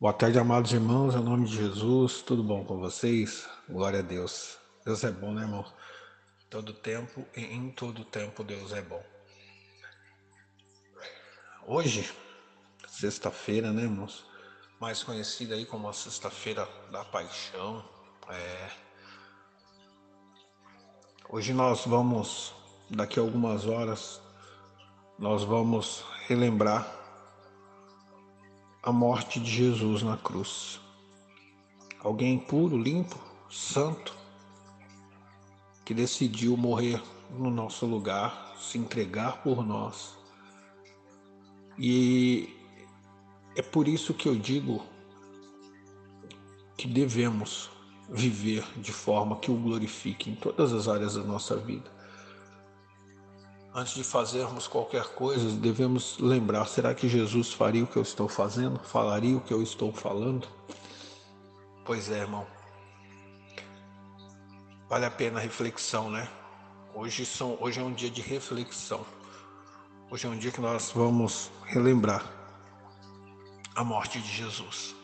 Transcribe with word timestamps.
Boa 0.00 0.14
tarde, 0.14 0.38
amados 0.38 0.72
irmãos, 0.72 1.14
em 1.14 1.22
nome 1.22 1.46
de 1.46 1.56
Jesus, 1.56 2.22
tudo 2.22 2.42
bom 2.42 2.64
com 2.64 2.78
vocês? 2.78 3.46
Glória 3.68 3.98
a 3.98 4.02
Deus. 4.02 4.56
Deus 4.82 5.04
é 5.04 5.10
bom, 5.10 5.34
né, 5.34 5.42
irmão? 5.42 5.62
Todo 6.48 6.72
tempo 6.72 7.22
e 7.36 7.42
em 7.42 7.70
todo 7.70 8.02
tempo 8.02 8.42
Deus 8.42 8.72
é 8.72 8.80
bom. 8.80 9.04
Hoje, 11.66 12.10
sexta-feira, 12.88 13.74
né, 13.74 13.82
irmãos? 13.82 14.24
Mais 14.80 15.02
conhecida 15.02 15.54
aí 15.54 15.66
como 15.66 15.86
a 15.86 15.92
Sexta-feira 15.92 16.66
da 16.90 17.04
Paixão. 17.04 17.86
É... 18.30 18.70
Hoje 21.28 21.52
nós 21.52 21.84
vamos, 21.84 22.54
daqui 22.88 23.20
a 23.20 23.22
algumas 23.22 23.66
horas, 23.66 24.18
nós 25.18 25.44
vamos 25.44 26.02
relembrar 26.26 26.99
a 28.82 28.90
morte 28.90 29.38
de 29.38 29.50
Jesus 29.50 30.02
na 30.02 30.16
cruz. 30.16 30.80
Alguém 32.02 32.38
puro, 32.38 32.78
limpo, 32.78 33.18
santo, 33.50 34.16
que 35.84 35.92
decidiu 35.92 36.56
morrer 36.56 37.02
no 37.30 37.50
nosso 37.50 37.84
lugar, 37.84 38.54
se 38.58 38.78
entregar 38.78 39.42
por 39.42 39.66
nós. 39.66 40.16
E 41.78 42.48
é 43.54 43.62
por 43.62 43.86
isso 43.86 44.14
que 44.14 44.28
eu 44.28 44.36
digo 44.36 44.82
que 46.76 46.86
devemos 46.86 47.70
viver 48.08 48.64
de 48.78 48.92
forma 48.92 49.36
que 49.36 49.50
o 49.50 49.56
glorifique 49.56 50.30
em 50.30 50.34
todas 50.34 50.72
as 50.72 50.88
áreas 50.88 51.14
da 51.14 51.22
nossa 51.22 51.56
vida. 51.56 51.99
Antes 53.72 53.94
de 53.94 54.02
fazermos 54.02 54.66
qualquer 54.66 55.04
coisa, 55.14 55.48
devemos 55.56 56.18
lembrar: 56.18 56.66
será 56.66 56.92
que 56.92 57.08
Jesus 57.08 57.52
faria 57.52 57.84
o 57.84 57.86
que 57.86 57.96
eu 57.96 58.02
estou 58.02 58.28
fazendo? 58.28 58.80
Falaria 58.80 59.36
o 59.36 59.40
que 59.40 59.54
eu 59.54 59.62
estou 59.62 59.92
falando? 59.92 60.48
Pois 61.84 62.10
é, 62.10 62.18
irmão. 62.18 62.46
Vale 64.88 65.04
a 65.04 65.10
pena 65.10 65.38
a 65.38 65.42
reflexão, 65.42 66.10
né? 66.10 66.28
Hoje, 66.92 67.24
são, 67.24 67.56
hoje 67.60 67.78
é 67.78 67.82
um 67.82 67.92
dia 67.92 68.10
de 68.10 68.20
reflexão. 68.20 69.06
Hoje 70.10 70.26
é 70.26 70.28
um 70.28 70.36
dia 70.36 70.50
que 70.50 70.60
nós 70.60 70.90
vamos 70.92 71.52
relembrar 71.64 72.28
a 73.76 73.84
morte 73.84 74.20
de 74.20 74.28
Jesus. 74.32 74.96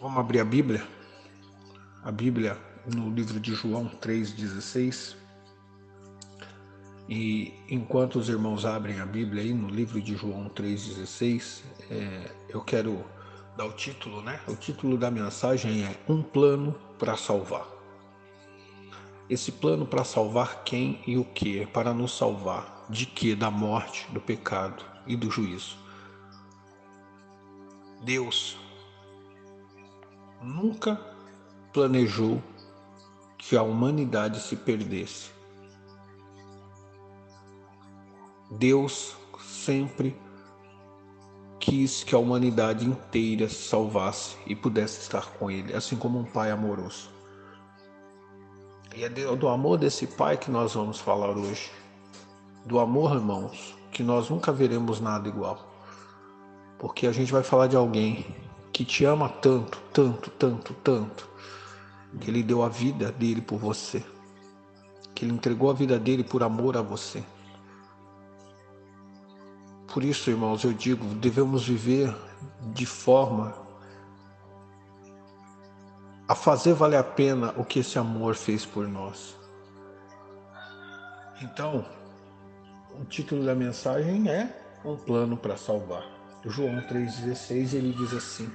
Vamos 0.00 0.18
abrir 0.18 0.40
a 0.40 0.44
Bíblia? 0.44 0.88
A 2.02 2.10
Bíblia 2.10 2.58
no 2.86 3.10
livro 3.10 3.38
de 3.38 3.52
João 3.52 3.90
3,16. 4.00 5.27
E 7.08 7.54
enquanto 7.70 8.16
os 8.16 8.28
irmãos 8.28 8.66
abrem 8.66 9.00
a 9.00 9.06
Bíblia 9.06 9.42
aí 9.42 9.54
no 9.54 9.68
livro 9.68 10.00
de 10.00 10.14
João 10.14 10.50
3,16, 10.50 11.62
é, 11.90 12.30
eu 12.50 12.60
quero 12.60 13.02
dar 13.56 13.64
o 13.64 13.72
título, 13.72 14.20
né? 14.20 14.38
O 14.46 14.54
título 14.54 14.98
da 14.98 15.10
mensagem 15.10 15.84
é 15.84 15.96
Um 16.06 16.22
Plano 16.22 16.74
para 16.98 17.16
Salvar. 17.16 17.66
Esse 19.28 19.52
plano 19.52 19.86
para 19.86 20.04
salvar 20.04 20.64
quem 20.64 21.02
e 21.06 21.18
o 21.18 21.24
que? 21.24 21.60
É 21.60 21.66
para 21.66 21.92
nos 21.92 22.16
salvar 22.16 22.86
de 22.88 23.04
que? 23.04 23.34
Da 23.34 23.50
morte, 23.50 24.06
do 24.10 24.20
pecado 24.20 24.82
e 25.06 25.16
do 25.16 25.30
juízo. 25.30 25.76
Deus 28.02 28.56
nunca 30.42 30.96
planejou 31.72 32.42
que 33.36 33.56
a 33.56 33.62
humanidade 33.62 34.40
se 34.40 34.56
perdesse 34.56 35.37
Deus 38.50 39.14
sempre 39.38 40.16
quis 41.60 42.02
que 42.02 42.14
a 42.14 42.18
humanidade 42.18 42.86
inteira 42.86 43.48
se 43.48 43.68
salvasse 43.68 44.36
e 44.46 44.54
pudesse 44.54 45.00
estar 45.00 45.26
com 45.32 45.50
Ele, 45.50 45.74
assim 45.74 45.96
como 45.96 46.18
um 46.18 46.24
Pai 46.24 46.50
amoroso. 46.50 47.10
E 48.96 49.04
é 49.04 49.08
do 49.08 49.48
amor 49.48 49.78
desse 49.78 50.06
Pai 50.06 50.38
que 50.38 50.50
nós 50.50 50.74
vamos 50.74 50.98
falar 50.98 51.36
hoje. 51.36 51.70
Do 52.64 52.78
amor, 52.78 53.16
irmãos, 53.16 53.76
que 53.92 54.02
nós 54.02 54.30
nunca 54.30 54.50
veremos 54.50 55.00
nada 55.00 55.28
igual. 55.28 55.68
Porque 56.78 57.06
a 57.06 57.12
gente 57.12 57.30
vai 57.30 57.42
falar 57.42 57.66
de 57.66 57.76
alguém 57.76 58.24
que 58.72 58.84
te 58.84 59.04
ama 59.04 59.28
tanto, 59.28 59.78
tanto, 59.92 60.30
tanto, 60.30 60.72
tanto, 60.74 61.28
que 62.20 62.30
ele 62.30 62.42
deu 62.42 62.62
a 62.62 62.68
vida 62.68 63.12
dele 63.12 63.42
por 63.42 63.58
você, 63.58 64.02
que 65.14 65.24
ele 65.24 65.34
entregou 65.34 65.70
a 65.70 65.74
vida 65.74 65.98
dele 65.98 66.24
por 66.24 66.42
amor 66.42 66.76
a 66.76 66.82
você. 66.82 67.22
Por 69.92 70.04
isso, 70.04 70.30
irmãos, 70.30 70.64
eu 70.64 70.72
digo, 70.72 71.04
devemos 71.14 71.66
viver 71.66 72.14
de 72.74 72.84
forma 72.84 73.54
a 76.28 76.34
fazer 76.34 76.74
valer 76.74 76.98
a 76.98 77.04
pena 77.04 77.54
o 77.56 77.64
que 77.64 77.78
esse 77.78 77.98
amor 77.98 78.34
fez 78.34 78.66
por 78.66 78.86
nós. 78.86 79.34
Então, 81.40 81.86
o 83.00 83.04
título 83.04 83.44
da 83.44 83.54
mensagem 83.54 84.28
é 84.28 84.54
Um 84.84 84.94
Plano 84.94 85.36
para 85.36 85.56
Salvar. 85.56 86.04
João 86.44 86.76
3,16 86.82 87.74
ele 87.74 87.92
diz 87.92 88.12
assim: 88.12 88.50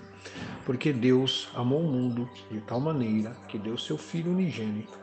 Porque 0.65 0.93
Deus 0.93 1.49
amou 1.55 1.81
o 1.81 1.91
mundo 1.91 2.29
de 2.51 2.61
tal 2.61 2.79
maneira 2.79 3.31
que 3.47 3.57
deu 3.57 3.77
seu 3.77 3.97
Filho 3.97 4.31
unigênito 4.31 4.97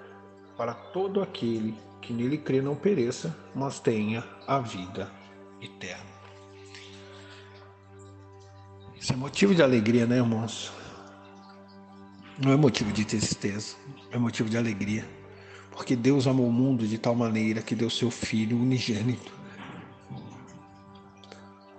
para 0.56 0.74
todo 0.74 1.20
aquele 1.20 1.74
que 2.00 2.12
nele 2.12 2.38
crê 2.38 2.62
não 2.62 2.76
pereça, 2.76 3.36
mas 3.54 3.80
tenha 3.80 4.24
a 4.46 4.58
vida 4.60 5.10
eterna. 5.60 6.09
Isso 9.00 9.14
é 9.14 9.16
motivo 9.16 9.54
de 9.54 9.62
alegria, 9.62 10.04
né, 10.04 10.16
irmãos? 10.16 10.70
Não 12.38 12.52
é 12.52 12.56
motivo 12.56 12.92
de 12.92 13.02
tristeza, 13.02 13.74
é 14.10 14.18
motivo 14.18 14.50
de 14.50 14.58
alegria. 14.58 15.08
Porque 15.70 15.96
Deus 15.96 16.26
amou 16.26 16.46
o 16.46 16.52
mundo 16.52 16.86
de 16.86 16.98
tal 16.98 17.14
maneira 17.14 17.62
que 17.62 17.74
deu 17.74 17.88
seu 17.88 18.10
Filho 18.10 18.58
unigênito 18.58 19.32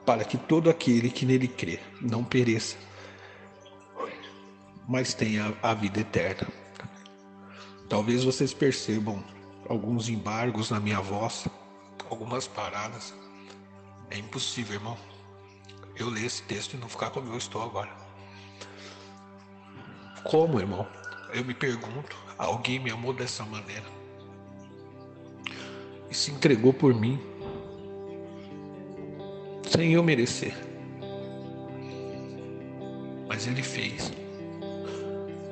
para 0.04 0.26
que 0.26 0.36
todo 0.36 0.68
aquele 0.68 1.12
que 1.12 1.24
nele 1.28 1.48
crê 1.48 1.80
não 2.02 2.24
pereça, 2.24 2.76
mas 4.88 5.14
tenha 5.14 5.56
a 5.62 5.76
vida 5.76 6.00
eterna. 6.00 6.48
Talvez 7.88 8.24
vocês 8.24 8.52
percebam 8.52 9.24
alguns 9.70 10.10
embargos 10.10 10.72
na 10.72 10.80
minha 10.80 11.00
voz, 11.00 11.48
algumas 12.10 12.48
paradas. 12.48 13.14
É 14.10 14.18
impossível, 14.18 14.74
irmão 14.74 15.11
eu 15.98 16.10
ler 16.10 16.26
esse 16.26 16.44
texto 16.44 16.74
e 16.74 16.78
não 16.78 16.90
ficar 16.90 17.10
como 17.10 17.32
eu 17.32 17.38
estou 17.38 17.62
agora. 17.62 17.90
Como, 20.24 20.60
irmão? 20.60 20.88
Eu 21.34 21.44
me 21.44 21.54
pergunto, 21.54 22.16
alguém 22.38 22.80
me 22.80 22.92
amou 22.92 23.14
dessa 23.14 23.44
maneira 23.46 23.86
e 26.10 26.16
se 26.16 26.30
entregou 26.32 26.74
por 26.74 26.94
mim 26.94 27.20
sem 29.66 29.94
eu 29.94 30.04
merecer. 30.04 30.54
Mas 33.28 33.48
ele 33.48 33.64
fez. 33.64 34.12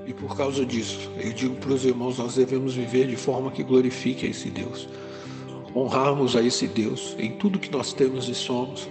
E 0.06 0.14
por 0.14 0.36
causa 0.36 0.66
disso, 0.66 1.10
eu 1.18 1.32
digo 1.32 1.56
para 1.56 1.72
os 1.72 1.86
irmãos, 1.86 2.18
nós 2.18 2.36
devemos 2.36 2.76
viver 2.76 3.08
de 3.08 3.16
forma 3.16 3.52
que 3.52 3.64
glorifique 3.64 4.26
a 4.26 4.30
esse 4.30 4.50
Deus. 4.50 4.90
Honrarmos 5.74 6.36
a 6.36 6.42
esse 6.42 6.68
Deus 6.68 7.16
em 7.18 7.38
tudo 7.38 7.60
que 7.60 7.72
nós 7.72 7.94
temos 7.94 8.28
e 8.28 8.36
somos 8.36 8.90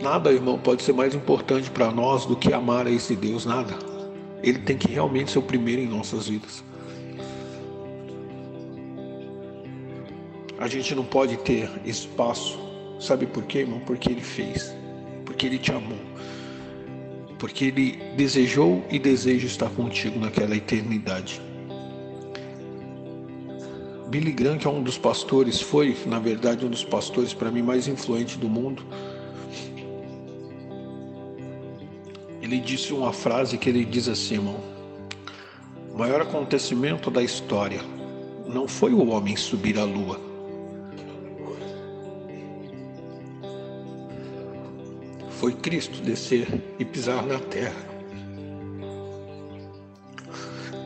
Nada, 0.00 0.30
irmão, 0.32 0.56
pode 0.58 0.82
ser 0.84 0.92
mais 0.92 1.12
importante 1.12 1.70
para 1.70 1.90
nós 1.90 2.24
do 2.24 2.36
que 2.36 2.52
amar 2.52 2.86
a 2.86 2.90
esse 2.90 3.16
Deus, 3.16 3.44
nada. 3.44 3.74
Ele 4.42 4.60
tem 4.60 4.78
que 4.78 4.92
realmente 4.92 5.32
ser 5.32 5.40
o 5.40 5.42
primeiro 5.42 5.82
em 5.82 5.88
nossas 5.88 6.28
vidas. 6.28 6.62
A 10.56 10.68
gente 10.68 10.94
não 10.94 11.04
pode 11.04 11.36
ter 11.38 11.68
espaço, 11.84 12.58
sabe 13.00 13.26
por 13.26 13.42
quê, 13.44 13.60
irmão? 13.60 13.80
Porque 13.80 14.10
ele 14.10 14.20
fez, 14.20 14.74
porque 15.24 15.46
ele 15.46 15.58
te 15.58 15.72
amou, 15.72 15.98
porque 17.38 17.66
ele 17.66 17.98
desejou 18.16 18.84
e 18.90 18.98
deseja 19.00 19.46
estar 19.46 19.70
contigo 19.70 20.18
naquela 20.18 20.56
eternidade. 20.56 21.40
Billy 24.08 24.32
Graham, 24.32 24.58
que 24.58 24.66
é 24.66 24.70
um 24.70 24.82
dos 24.82 24.96
pastores, 24.96 25.60
foi, 25.60 25.96
na 26.06 26.18
verdade, 26.18 26.64
um 26.64 26.70
dos 26.70 26.84
pastores 26.84 27.34
para 27.34 27.50
mim 27.50 27.62
mais 27.62 27.86
influentes 27.88 28.36
do 28.36 28.48
mundo 28.48 28.82
ele 32.48 32.60
disse 32.60 32.94
uma 32.94 33.12
frase 33.12 33.58
que 33.58 33.68
ele 33.68 33.84
diz 33.84 34.08
assim, 34.08 34.36
irmão: 34.36 34.58
O 35.92 35.98
maior 35.98 36.22
acontecimento 36.22 37.10
da 37.10 37.22
história 37.22 37.82
não 38.46 38.66
foi 38.66 38.94
o 38.94 39.10
homem 39.10 39.36
subir 39.36 39.78
à 39.78 39.84
lua. 39.84 40.18
Foi 45.28 45.52
Cristo 45.52 46.00
descer 46.00 46.48
e 46.78 46.84
pisar 46.86 47.22
na 47.22 47.38
terra. 47.38 47.86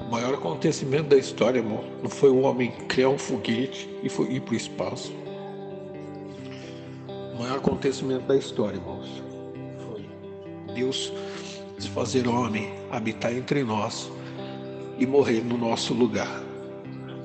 O 0.07 0.11
maior 0.11 0.35
acontecimento 0.35 1.09
da 1.11 1.17
história, 1.17 1.61
irmão, 1.61 1.85
não 2.03 2.11
foi 2.11 2.29
o 2.29 2.41
homem 2.41 2.73
criar 2.89 3.09
um 3.09 3.17
foguete 3.17 3.89
e 4.03 4.09
ir 4.35 4.41
para 4.41 4.53
o 4.53 4.57
espaço. 4.57 5.15
O 7.33 7.39
maior 7.39 7.59
acontecimento 7.59 8.27
da 8.27 8.37
história, 8.37 8.77
irmãos, 8.77 9.23
Deus 10.75 11.13
se 11.32 11.32
fazer 11.95 12.27
homem, 12.27 12.73
habitar 12.91 13.33
entre 13.33 13.63
nós 13.63 14.11
e 14.99 15.07
morrer 15.07 15.45
no 15.45 15.59
nosso 15.59 15.93
lugar, 15.93 16.43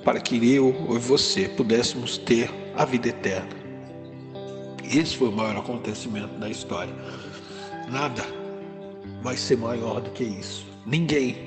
para 0.04 0.20
que 0.20 0.36
eu 0.54 0.76
e 0.90 0.98
você 0.98 1.48
pudéssemos 1.48 2.18
ter 2.18 2.50
a 2.76 2.86
vida 2.86 3.10
eterna. 3.10 3.50
Esse 4.84 5.18
foi 5.18 5.30
o 5.30 5.32
maior 5.32 5.58
acontecimento 5.58 6.34
da 6.40 6.50
história. 6.50 6.94
Nada 7.90 8.24
vai 9.22 9.36
ser 9.36 9.58
maior 9.58 10.02
do 10.02 10.10
que 10.12 10.24
isso. 10.24 10.66
Ninguém 10.86 11.38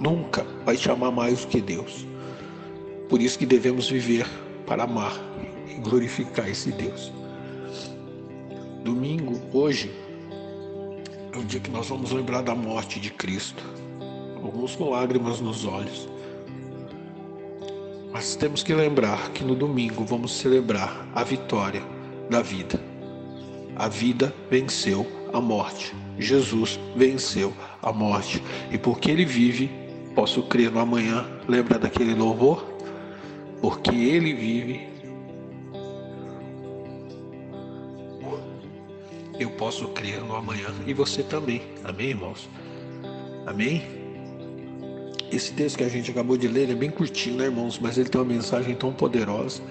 nunca 0.00 0.46
vai 0.64 0.76
te 0.76 0.90
amar 0.90 1.12
mais 1.12 1.42
do 1.42 1.48
que 1.48 1.60
Deus. 1.60 2.06
Por 3.08 3.20
isso 3.20 3.38
que 3.38 3.44
devemos 3.44 3.90
viver 3.90 4.26
para 4.66 4.84
amar 4.84 5.12
e 5.68 5.74
glorificar 5.74 6.48
esse 6.48 6.72
Deus. 6.72 7.12
Domingo, 8.82 9.40
hoje, 9.52 9.90
é 11.32 11.38
o 11.38 11.44
dia 11.44 11.60
que 11.60 11.70
nós 11.70 11.88
vamos 11.88 12.12
lembrar 12.12 12.42
da 12.42 12.54
morte 12.54 13.00
de 13.00 13.10
Cristo. 13.10 13.62
Alguns 14.42 14.76
com 14.76 14.90
lágrimas 14.90 15.40
nos 15.40 15.64
olhos. 15.64 16.08
Mas 18.12 18.36
temos 18.36 18.62
que 18.62 18.74
lembrar 18.74 19.30
que 19.30 19.42
no 19.42 19.54
domingo 19.54 20.04
vamos 20.04 20.36
celebrar 20.36 21.08
a 21.14 21.24
vitória 21.24 21.82
da 22.28 22.42
vida. 22.42 22.78
A 23.76 23.88
vida 23.88 24.34
venceu 24.50 25.06
a 25.32 25.40
morte. 25.40 25.94
Jesus 26.18 26.78
venceu 26.94 27.54
a 27.82 27.90
morte. 27.92 28.42
E 28.70 28.76
porque 28.76 29.10
ele 29.10 29.24
vive, 29.24 29.70
posso 30.14 30.42
crer 30.42 30.70
no 30.70 30.80
amanhã. 30.80 31.26
Lembra 31.48 31.78
daquele 31.78 32.14
louvor? 32.14 32.62
Porque 33.62 33.94
ele 33.94 34.34
vive, 34.34 34.88
posso 39.62 39.86
crer 39.90 40.20
no 40.24 40.34
amanhã 40.34 40.74
e 40.88 40.92
você 40.92 41.22
também. 41.22 41.62
Amém, 41.84 42.08
irmãos? 42.08 42.48
Amém? 43.46 43.80
Esse 45.30 45.52
texto 45.52 45.78
que 45.78 45.84
a 45.84 45.88
gente 45.88 46.10
acabou 46.10 46.36
de 46.36 46.48
ler 46.48 46.68
é 46.68 46.74
bem 46.74 46.90
curtinho, 46.90 47.36
né, 47.36 47.44
irmãos? 47.44 47.78
Mas 47.78 47.96
ele 47.96 48.08
tem 48.08 48.20
uma 48.20 48.26
mensagem 48.26 48.74
tão 48.74 48.92
poderosa, 48.92 49.62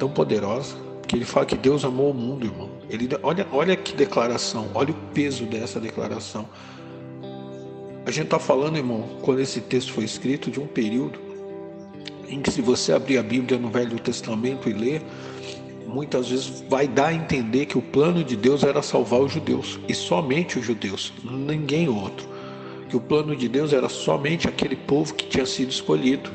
tão 0.00 0.10
poderosa, 0.10 0.74
que 1.06 1.14
ele 1.14 1.24
fala 1.24 1.46
que 1.46 1.54
Deus 1.56 1.84
amou 1.84 2.10
o 2.10 2.14
mundo, 2.14 2.44
irmão. 2.44 2.70
Ele, 2.88 3.08
olha, 3.22 3.46
olha 3.52 3.76
que 3.76 3.94
declaração, 3.94 4.68
olha 4.74 4.90
o 4.90 4.96
peso 5.14 5.44
dessa 5.44 5.78
declaração. 5.78 6.48
A 8.04 8.10
gente 8.10 8.24
está 8.24 8.40
falando, 8.40 8.78
irmão, 8.78 9.10
quando 9.22 9.38
esse 9.38 9.60
texto 9.60 9.92
foi 9.92 10.02
escrito, 10.02 10.50
de 10.50 10.58
um 10.58 10.66
período 10.66 11.20
em 12.28 12.42
que, 12.42 12.50
se 12.50 12.60
você 12.60 12.92
abrir 12.92 13.18
a 13.18 13.22
Bíblia 13.22 13.60
no 13.60 13.70
Velho 13.70 13.96
Testamento 14.00 14.68
e 14.68 14.72
ler, 14.72 15.00
muitas 15.86 16.28
vezes 16.28 16.62
vai 16.68 16.86
dar 16.86 17.08
a 17.08 17.14
entender 17.14 17.66
que 17.66 17.76
o 17.76 17.82
plano 17.82 18.22
de 18.22 18.36
Deus 18.36 18.62
era 18.62 18.82
salvar 18.82 19.20
os 19.20 19.32
judeus 19.32 19.78
e 19.88 19.94
somente 19.94 20.58
os 20.58 20.64
judeus, 20.64 21.12
ninguém 21.24 21.88
outro. 21.88 22.28
Que 22.88 22.96
o 22.96 23.00
plano 23.00 23.36
de 23.36 23.48
Deus 23.48 23.72
era 23.72 23.88
somente 23.88 24.48
aquele 24.48 24.74
povo 24.74 25.14
que 25.14 25.26
tinha 25.26 25.46
sido 25.46 25.70
escolhido. 25.70 26.30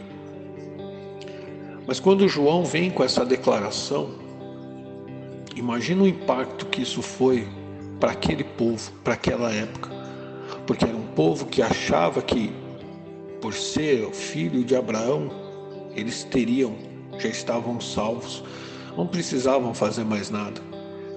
Mas 1.87 1.99
quando 1.99 2.27
João 2.27 2.63
vem 2.63 2.89
com 2.89 3.03
essa 3.03 3.25
declaração, 3.25 4.11
imagina 5.55 6.03
o 6.03 6.07
impacto 6.07 6.65
que 6.67 6.81
isso 6.81 7.01
foi 7.01 7.47
para 7.99 8.11
aquele 8.11 8.43
povo, 8.43 8.91
para 9.03 9.13
aquela 9.13 9.51
época. 9.51 9.89
Porque 10.65 10.85
era 10.85 10.95
um 10.95 11.07
povo 11.07 11.45
que 11.45 11.61
achava 11.61 12.21
que, 12.21 12.51
por 13.41 13.53
ser 13.53 14.09
filho 14.11 14.63
de 14.63 14.75
Abraão, 14.75 15.29
eles 15.95 16.23
teriam, 16.23 16.75
já 17.19 17.29
estavam 17.29 17.79
salvos 17.79 18.43
não 18.97 19.07
precisavam 19.07 19.73
fazer 19.73 20.03
mais 20.03 20.29
nada, 20.29 20.61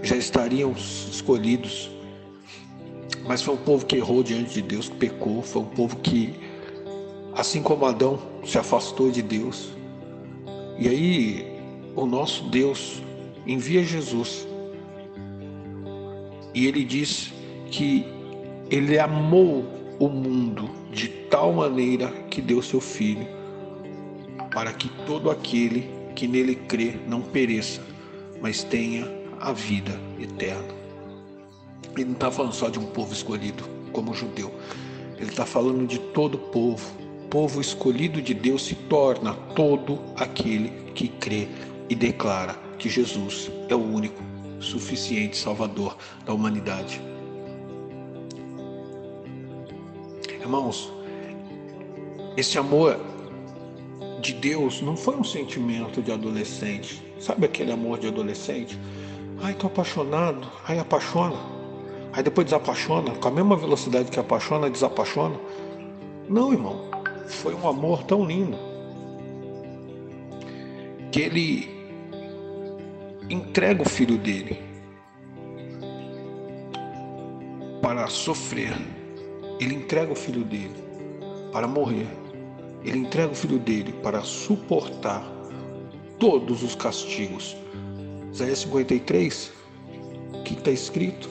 já 0.02 0.16
estariam 0.16 0.72
escolhidos. 0.72 1.90
Mas 3.26 3.42
foi 3.42 3.54
um 3.54 3.58
povo 3.58 3.84
que 3.84 3.96
errou 3.96 4.22
diante 4.22 4.54
de 4.54 4.62
Deus, 4.62 4.88
que 4.88 4.96
pecou, 4.96 5.42
foi 5.42 5.62
um 5.62 5.66
povo 5.66 5.96
que, 5.96 6.34
assim 7.34 7.62
como 7.62 7.84
Adão, 7.84 8.18
se 8.44 8.58
afastou 8.58 9.10
de 9.10 9.22
Deus. 9.22 9.70
E 10.78 10.88
aí, 10.88 11.58
o 11.94 12.06
nosso 12.06 12.44
Deus 12.44 13.02
envia 13.46 13.84
Jesus. 13.84 14.46
E 16.54 16.66
ele 16.66 16.84
diz 16.84 17.32
que 17.70 18.06
ele 18.70 18.98
amou 18.98 19.64
o 19.98 20.08
mundo 20.08 20.70
de 20.92 21.08
tal 21.08 21.52
maneira 21.52 22.08
que 22.30 22.40
deu 22.40 22.62
seu 22.62 22.80
filho, 22.80 23.26
para 24.50 24.72
que 24.72 24.88
todo 25.04 25.30
aquele 25.30 25.97
que 26.18 26.26
nele 26.26 26.56
crê 26.56 26.96
não 27.06 27.22
pereça, 27.22 27.80
mas 28.42 28.64
tenha 28.64 29.08
a 29.38 29.52
vida 29.52 30.00
eterna. 30.18 30.74
Ele 31.94 32.06
não 32.06 32.14
está 32.14 32.28
falando 32.28 32.52
só 32.52 32.68
de 32.68 32.76
um 32.76 32.86
povo 32.86 33.12
escolhido, 33.12 33.62
como 33.92 34.10
o 34.10 34.14
judeu. 34.14 34.52
Ele 35.16 35.30
está 35.30 35.46
falando 35.46 35.86
de 35.86 36.00
todo 36.00 36.36
povo. 36.36 36.84
Povo 37.30 37.60
escolhido 37.60 38.20
de 38.20 38.34
Deus 38.34 38.66
se 38.66 38.74
torna 38.74 39.32
todo 39.54 40.00
aquele 40.16 40.70
que 40.92 41.06
crê 41.06 41.46
e 41.88 41.94
declara 41.94 42.54
que 42.80 42.88
Jesus 42.88 43.48
é 43.68 43.76
o 43.76 43.78
único 43.78 44.20
suficiente 44.58 45.36
Salvador 45.36 45.96
da 46.26 46.34
humanidade. 46.34 47.00
Irmãos, 50.40 50.92
esse 52.36 52.58
amor 52.58 52.98
de 54.20 54.32
Deus 54.32 54.80
não 54.82 54.96
foi 54.96 55.16
um 55.16 55.24
sentimento 55.24 56.02
de 56.02 56.12
adolescente. 56.12 57.02
Sabe 57.18 57.46
aquele 57.46 57.72
amor 57.72 57.98
de 57.98 58.08
adolescente? 58.08 58.78
Ai, 59.42 59.54
tô 59.54 59.66
apaixonado. 59.66 60.46
Ai, 60.66 60.78
apaixona. 60.78 61.36
Aí 62.12 62.22
depois 62.22 62.46
desapaixona. 62.46 63.12
Com 63.12 63.28
a 63.28 63.30
mesma 63.30 63.56
velocidade 63.56 64.10
que 64.10 64.18
apaixona, 64.18 64.68
desapaixona. 64.68 65.36
Não, 66.28 66.52
irmão. 66.52 66.90
Foi 67.26 67.54
um 67.54 67.68
amor 67.68 68.02
tão 68.04 68.24
lindo. 68.24 68.58
Que 71.12 71.20
ele 71.20 71.78
entrega 73.30 73.82
o 73.82 73.88
filho 73.88 74.18
dele 74.18 74.58
para 77.80 78.06
sofrer. 78.08 78.76
Ele 79.60 79.74
entrega 79.74 80.12
o 80.12 80.16
filho 80.16 80.44
dele 80.44 80.74
para 81.52 81.66
morrer 81.66 82.06
ele 82.84 82.98
entrega 82.98 83.32
o 83.32 83.34
filho 83.34 83.58
dele 83.58 83.92
para 84.02 84.22
suportar 84.22 85.24
todos 86.18 86.62
os 86.62 86.74
castigos. 86.74 87.56
Isaías 88.32 88.60
53, 88.60 89.52
o 90.34 90.42
que 90.42 90.54
está 90.54 90.70
escrito? 90.70 91.28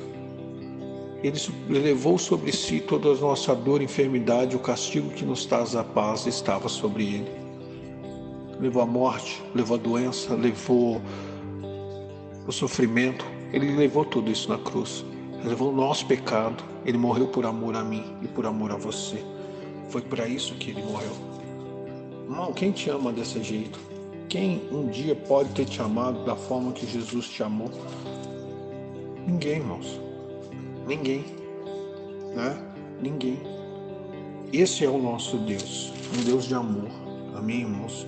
Ele 1.23 1.39
levou 1.69 2.17
sobre 2.17 2.51
si 2.51 2.79
toda 2.79 3.09
a 3.09 3.15
nossa 3.15 3.55
dor 3.55 3.81
e 3.81 3.85
enfermidade, 3.85 4.55
o 4.55 4.59
castigo 4.59 5.09
que 5.09 5.25
nos 5.25 5.45
traz 5.45 5.75
a 5.75 5.83
paz 5.83 6.27
estava 6.27 6.69
sobre 6.69 7.03
ele. 7.03 7.31
Levou 8.59 8.81
a 8.81 8.85
morte, 8.85 9.41
levou 9.53 9.77
a 9.77 9.79
doença, 9.79 10.33
levou 10.35 11.01
o 12.47 12.51
sofrimento, 12.51 13.25
ele 13.51 13.75
levou 13.75 14.05
tudo 14.05 14.31
isso 14.31 14.49
na 14.49 14.57
cruz. 14.57 15.05
Ele 15.39 15.49
levou 15.49 15.71
o 15.71 15.75
nosso 15.75 16.05
pecado, 16.05 16.63
ele 16.85 16.97
morreu 16.97 17.27
por 17.27 17.45
amor 17.45 17.75
a 17.75 17.83
mim 17.83 18.03
e 18.21 18.27
por 18.27 18.45
amor 18.45 18.71
a 18.71 18.75
você. 18.75 19.23
Foi 19.89 20.01
para 20.01 20.27
isso 20.27 20.55
que 20.55 20.71
ele 20.71 20.83
morreu. 20.83 21.11
Irmão, 22.25 22.51
quem 22.53 22.71
te 22.71 22.89
ama 22.89 23.11
desse 23.11 23.41
jeito? 23.41 23.79
Quem 24.29 24.61
um 24.71 24.87
dia 24.87 25.15
pode 25.15 25.49
ter 25.51 25.65
te 25.65 25.81
amado 25.81 26.25
da 26.25 26.35
forma 26.35 26.73
que 26.73 26.85
Jesus 26.85 27.29
te 27.29 27.41
amou? 27.41 27.71
Ninguém, 29.25 29.57
irmãos. 29.57 29.99
Ninguém. 30.85 31.23
Né? 32.35 32.61
Ninguém. 33.01 33.39
Esse 34.51 34.83
é 34.85 34.89
o 34.89 34.97
nosso 34.97 35.37
Deus, 35.37 35.91
um 36.17 36.23
Deus 36.23 36.45
de 36.45 36.53
amor. 36.53 36.89
Amém, 37.35 37.61
irmãos? 37.61 38.07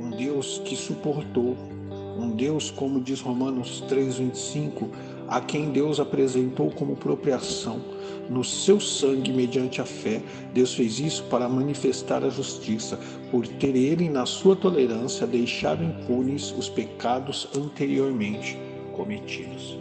Um 0.00 0.10
Deus 0.10 0.60
que 0.64 0.76
suportou, 0.76 1.56
um 2.18 2.30
Deus, 2.30 2.70
como 2.70 3.00
diz 3.00 3.20
Romanos 3.20 3.82
3:25, 3.88 4.88
a 5.32 5.40
quem 5.40 5.70
Deus 5.70 5.98
apresentou 5.98 6.70
como 6.70 6.94
propriação 6.94 7.80
no 8.28 8.44
seu 8.44 8.78
sangue 8.78 9.32
mediante 9.32 9.80
a 9.80 9.84
fé. 9.86 10.22
Deus 10.52 10.74
fez 10.74 11.00
isso 11.00 11.24
para 11.24 11.48
manifestar 11.48 12.22
a 12.22 12.28
justiça, 12.28 13.00
por 13.30 13.48
ter 13.48 13.74
ele, 13.74 14.10
na 14.10 14.26
sua 14.26 14.54
tolerância, 14.54 15.26
deixado 15.26 15.82
impunes 15.82 16.52
os 16.52 16.68
pecados 16.68 17.48
anteriormente 17.56 18.58
cometidos. 18.94 19.78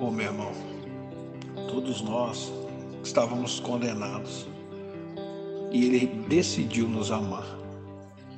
Oh, 0.00 0.12
meu 0.12 0.26
irmão, 0.26 0.52
todos 1.68 2.00
nós 2.00 2.52
estávamos 3.02 3.58
condenados 3.58 4.46
e 5.72 5.86
ele 5.86 6.06
decidiu 6.28 6.88
nos 6.88 7.10
amar. 7.10 7.58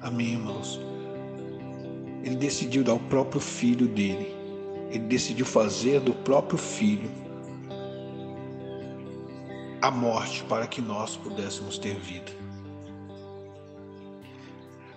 Amém, 0.01 0.33
irmãos? 0.33 0.86
Ele 2.27 2.37
decidiu 2.37 2.85
dar 2.85 2.93
o 2.93 3.01
próprio 3.01 3.41
filho 3.41 3.89
dele 3.89 4.37
ele 4.91 5.05
decidiu 5.05 5.45
fazer 5.45 6.01
do 6.01 6.13
próprio 6.13 6.59
filho 6.59 7.11
a 9.83 9.91
morte 9.91 10.43
para 10.45 10.67
que 10.67 10.81
nós 10.81 11.17
pudéssemos 11.17 11.79
ter 11.79 11.95
vida. 11.97 12.33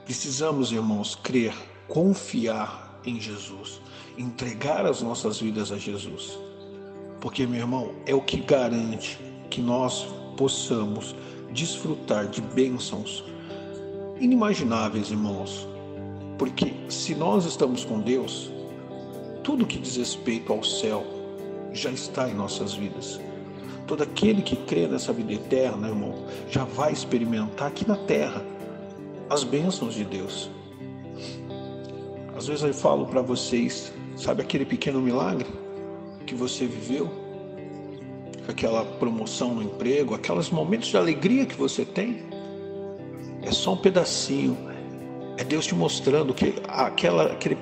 Precisamos, 0.06 0.72
irmãos, 0.72 1.16
crer, 1.16 1.54
confiar 1.88 3.00
em 3.06 3.20
Jesus, 3.20 3.82
entregar 4.18 4.86
as 4.86 5.02
nossas 5.02 5.40
vidas 5.40 5.72
a 5.72 5.78
Jesus. 5.78 6.40
Porque, 7.20 7.46
meu 7.46 7.60
irmão, 7.60 7.94
é 8.06 8.16
o 8.16 8.22
que 8.22 8.38
garante 8.38 9.20
que 9.50 9.62
nós 9.62 10.08
possamos 10.38 11.16
desfrutar 11.52 12.28
de 12.28 12.42
bênçãos 12.42 13.24
inimagináveis, 14.20 15.12
irmãos. 15.12 15.68
Porque 16.40 16.74
se 16.88 17.14
nós 17.14 17.46
estamos 17.46 17.84
com 17.84 18.00
Deus, 18.00 18.50
tudo 19.44 19.66
que 19.66 19.78
diz 19.78 19.98
respeito 19.98 20.54
ao 20.54 20.64
céu 20.64 21.06
já 21.74 21.92
está 21.92 22.30
em 22.30 22.34
nossas 22.34 22.74
vidas. 22.74 23.20
Todo 23.86 24.04
aquele 24.04 24.42
que 24.42 24.56
crê 24.56 24.88
nessa 24.88 25.12
vida 25.12 25.34
eterna, 25.34 25.90
irmão, 25.90 26.26
já 26.50 26.64
vai 26.64 26.94
experimentar 26.94 27.68
aqui 27.68 27.86
na 27.86 27.98
terra 27.98 28.42
as 29.30 29.44
bênçãos 29.44 29.94
de 29.94 30.06
Deus. 30.06 30.50
Às 32.38 32.48
vezes 32.48 32.64
eu 32.64 32.74
falo 32.74 33.06
para 33.06 33.22
vocês, 33.22 33.92
sabe 34.16 34.42
aquele 34.42 34.64
pequeno 34.64 35.02
milagre 35.02 35.46
que 36.26 36.34
você 36.34 36.66
viveu? 36.66 37.10
Aquela 38.48 38.86
promoção 38.86 39.56
no 39.56 39.62
emprego, 39.62 40.16
aqueles 40.16 40.50
momentos 40.50 40.88
de 40.88 40.96
alegria 40.96 41.46
que 41.46 41.56
você 41.56 41.84
tem? 41.84 42.24
É 43.42 43.52
só 43.52 43.74
um 43.74 43.78
pedacinho. 43.78 44.69
É 45.40 45.44
Deus 45.46 45.66
te 45.66 45.74
mostrando 45.74 46.34
que 46.34 46.56
aquela, 46.68 47.28
aquele 47.28 47.58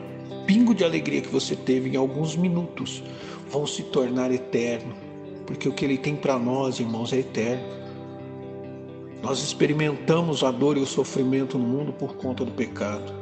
pingo 0.48 0.74
de 0.74 0.84
alegria 0.84 1.22
que 1.22 1.28
você 1.28 1.56
teve 1.56 1.92
em 1.92 1.96
alguns 1.96 2.36
minutos 2.36 3.04
vão 3.52 3.68
se 3.68 3.84
tornar 3.84 4.32
eterno, 4.32 4.96
porque 5.46 5.70
o 5.70 5.72
que 5.72 5.86
Ele 5.86 5.96
tem 5.96 6.16
para 6.16 6.40
nós, 6.40 6.80
irmãos, 6.80 7.14
é 7.14 7.18
eterno. 7.18 7.64
Nós 9.22 9.44
experimentamos 9.44 10.44
a 10.44 10.50
dor 10.50 10.76
e 10.76 10.80
o 10.80 10.88
sofrimento 10.88 11.60
no 11.60 11.68
mundo 11.68 11.94
por 11.94 12.16
conta 12.16 12.44
do 12.44 12.52
pecado. 12.52 13.14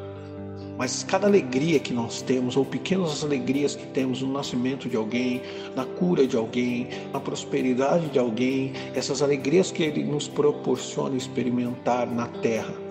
Mas 0.77 1.03
cada 1.03 1.27
alegria 1.27 1.77
que 1.77 1.91
nós 1.91 2.21
temos, 2.21 2.55
ou 2.55 2.63
pequenas 2.63 3.25
alegrias 3.25 3.75
que 3.75 3.85
temos 3.88 4.21
no 4.21 4.31
nascimento 4.31 4.88
de 4.88 4.95
alguém, 4.95 5.41
na 5.75 5.83
cura 5.83 6.25
de 6.25 6.38
alguém, 6.38 6.88
na 7.12 7.19
prosperidade 7.19 8.07
de 8.07 8.19
alguém, 8.19 8.71
essas 8.93 9.21
alegrias 9.21 9.69
que 9.69 9.83
Ele 9.83 10.01
nos 10.05 10.29
proporciona 10.29 11.17
experimentar 11.17 12.07
na 12.07 12.27
terra, 12.27 12.85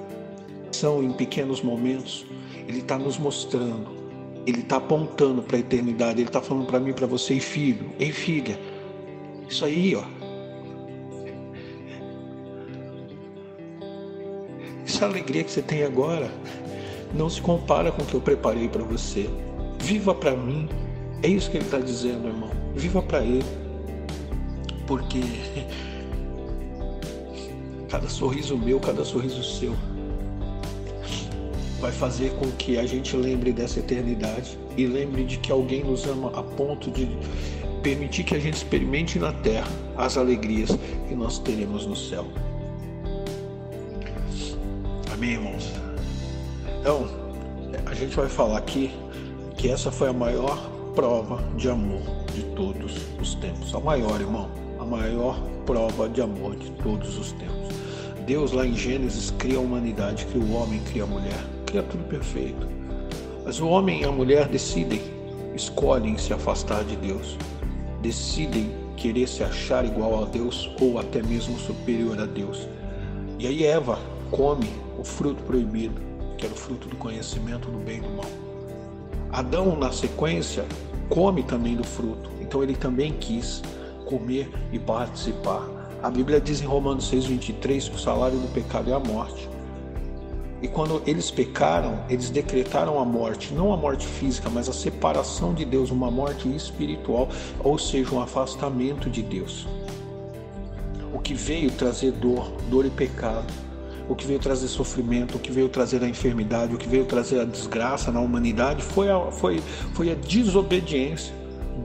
em 0.87 1.12
pequenos 1.12 1.62
momentos, 1.62 2.26
Ele 2.69 2.79
está 2.79 2.99
nos 2.99 3.19
mostrando, 3.19 3.88
Ele 4.47 4.61
está 4.61 4.76
apontando 4.76 5.43
para 5.43 5.57
a 5.57 5.61
eternidade, 5.61 6.21
Ele 6.21 6.29
está 6.29 6.41
falando 6.41 6.67
para 6.67 6.79
mim, 6.79 6.93
para 6.93 7.07
você, 7.07 7.41
filho, 7.41 7.91
ei 7.99 8.12
filha, 8.12 8.59
isso 9.49 9.64
aí, 9.64 9.95
ó. 9.95 10.03
Essa 14.87 15.07
alegria 15.07 15.43
que 15.43 15.50
você 15.50 15.62
tem 15.62 15.83
agora 15.83 16.31
não 17.14 17.29
se 17.29 17.41
compara 17.41 17.91
com 17.91 18.03
o 18.03 18.07
que 18.07 18.14
eu 18.14 18.21
preparei 18.21 18.69
para 18.69 18.83
você. 18.83 19.29
Viva 19.81 20.14
para 20.14 20.37
mim. 20.37 20.69
É 21.23 21.29
isso 21.29 21.50
que 21.50 21.57
ele 21.57 21.64
está 21.64 21.79
dizendo, 21.79 22.29
irmão. 22.29 22.50
Viva 22.75 23.03
para 23.03 23.23
ele. 23.23 23.45
Porque 24.87 25.21
cada 27.88 28.09
sorriso 28.09 28.57
meu, 28.57 28.79
cada 28.79 29.05
sorriso 29.05 29.43
seu 29.43 29.75
vai 31.85 31.93
fazer 31.93 32.31
com 32.37 32.50
que 32.53 32.79
a 32.79 32.87
gente 32.87 33.14
lembre 33.14 33.53
dessa 33.53 33.79
eternidade 33.79 34.59
e 34.75 34.87
lembre 34.87 35.23
de 35.23 35.37
que 35.37 35.53
alguém 35.53 35.85
nos 35.85 36.07
ama 36.07 36.31
a 36.35 36.43
ponto 36.43 36.91
de 36.91 37.07
permitir 37.83 38.25
que 38.25 38.35
a 38.35 38.38
gente 38.38 38.55
experimente 38.55 39.19
na 39.19 39.35
terra 39.35 39.69
as 39.95 40.17
alegrias 40.17 40.71
que 41.07 41.14
nós 41.14 41.38
teremos 41.41 41.85
no 41.85 41.95
céu. 41.95 42.25
Amém, 45.12 45.33
irmãos? 45.33 45.71
Então, 46.81 47.07
a 47.85 47.93
gente 47.93 48.17
vai 48.17 48.31
falar 48.31 48.57
aqui 48.57 48.91
que 49.59 49.69
essa 49.69 49.91
foi 49.91 50.09
a 50.09 50.12
maior 50.14 50.57
prova 50.95 51.45
de 51.55 51.69
amor 51.69 52.00
de 52.33 52.45
todos 52.57 52.97
os 53.21 53.35
tempos. 53.35 53.75
A 53.75 53.81
maior, 53.81 54.19
irmão, 54.23 54.49
a 54.81 54.87
maior 54.87 55.38
prova 55.67 56.09
de 56.09 56.23
amor 56.23 56.57
de 56.57 56.71
todos 56.83 57.19
os 57.19 57.33
tempos. 57.33 57.76
Deus 58.26 58.53
lá 58.53 58.67
em 58.67 58.75
Gênesis 58.75 59.31
cria 59.33 59.59
a 59.59 59.61
humanidade, 59.61 60.25
cria 60.25 60.43
o 60.43 60.55
homem, 60.55 60.81
cria 60.81 61.03
a 61.03 61.07
mulher, 61.07 61.53
cria 61.75 61.83
tudo 61.83 62.04
perfeito. 62.04 62.69
Mas 63.45 63.61
o 63.61 63.66
homem 63.66 64.02
e 64.02 64.04
a 64.04 64.12
mulher 64.12 64.47
decidem, 64.47 65.00
escolhem 65.54 66.16
se 66.16 66.33
afastar 66.33 66.85
de 66.85 66.97
Deus, 66.97 67.37
decidem 68.00 68.71
querer 68.97 69.26
se 69.26 69.43
achar 69.43 69.85
igual 69.85 70.23
a 70.23 70.26
Deus 70.26 70.71
ou 70.81 70.99
até 70.99 71.21
mesmo 71.21 71.59
superior 71.59 72.21
a 72.21 72.26
Deus. 72.26 72.69
E 73.38 73.47
aí 73.47 73.64
Eva 73.64 73.99
come 74.31 74.69
o 74.99 75.04
fruto 75.04 75.43
proibido 75.43 76.00
que 76.38 76.47
era 76.47 76.54
o 76.54 76.59
fruto 76.59 76.88
do 76.88 76.97
conhecimento 76.97 77.71
do 77.71 77.78
bem 77.78 77.99
e 77.99 78.00
do 78.00 78.11
mal. 78.11 78.31
Adão, 79.33 79.76
na 79.76 79.90
sequência, 79.90 80.64
come 81.09 81.43
também 81.43 81.76
do 81.76 81.85
fruto, 81.85 82.31
então 82.40 82.62
ele 82.62 82.75
também 82.75 83.12
quis 83.12 83.62
comer 84.04 84.49
e 84.73 84.78
participar. 84.78 85.64
A 86.02 86.11
Bíblia 86.11 86.40
diz 86.40 86.61
em 86.61 86.66
Romanos 86.66 87.11
6,23 87.11 87.90
que 87.90 87.97
o 87.97 87.99
salário 87.99 88.38
do 88.38 88.52
pecado 88.52 88.90
é 88.90 88.95
a 88.95 89.00
morte. 89.00 89.53
E 90.64 90.68
quando 90.68 91.02
eles 91.06 91.30
pecaram, 91.30 91.99
eles 92.09 92.30
decretaram 92.30 92.99
a 92.99 93.04
morte, 93.04 93.52
não 93.52 93.71
a 93.71 93.76
morte 93.76 94.06
física, 94.06 94.49
mas 94.49 94.66
a 94.66 94.73
separação 94.73 95.52
de 95.52 95.62
Deus, 95.62 95.90
uma 95.90 96.11
morte 96.11 96.49
espiritual, 96.49 97.28
ou 97.62 97.78
seja, 97.78 98.14
um 98.14 98.23
afastamento 98.23 99.11
de 99.11 99.23
Deus. 99.23 99.68
O 101.12 101.18
que 101.18 101.35
veio 101.35 101.71
trazer 101.71 102.12
dor, 102.12 102.50
dor 102.71 102.87
e 102.87 102.90
pecado 102.90 103.52
o 104.09 104.14
que 104.14 104.26
veio 104.26 104.38
trazer 104.38 104.68
sofrimento, 104.68 105.37
o 105.37 105.38
que 105.38 105.50
veio 105.50 105.68
trazer 105.68 106.02
a 106.02 106.09
enfermidade, 106.09 106.75
o 106.75 106.78
que 106.78 106.88
veio 106.88 107.06
trazer 107.06 107.40
a 107.40 107.44
desgraça 107.44 108.12
na 108.12 108.21
humanidade 108.21 108.83
foi 108.83 109.11
a, 109.11 109.18
foi, 109.30 109.62
foi 109.94 110.11
a 110.12 110.14
desobediência 110.14 111.35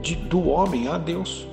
de, 0.01 0.15
do 0.15 0.48
homem 0.48 0.89
a 0.89 0.98
Deus. 0.98 1.48